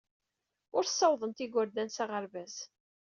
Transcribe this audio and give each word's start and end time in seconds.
Ur 0.75 0.83
ssawḍent 0.87 1.43
igerdan 1.45 1.89
s 1.95 1.97
aɣerbaz. 2.03 2.55